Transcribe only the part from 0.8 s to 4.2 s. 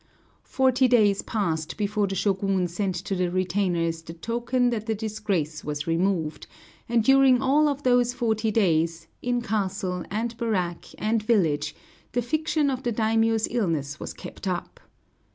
days passed before the Shōgun sent to the retainers the